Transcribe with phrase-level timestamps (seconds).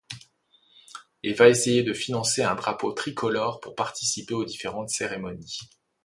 [1.21, 5.59] Et va essayer de financer un drapeau tricolore pour participer aux différentes cérémonies.